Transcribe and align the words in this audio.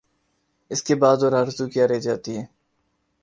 اس 0.71 0.81
کے 0.83 0.95
بعد 0.95 1.17
اور 1.23 1.33
آرزو 1.41 1.65
کیا 1.73 1.85
رہ 1.87 1.99
جاتی 1.99 2.37
ہے؟ 2.37 2.45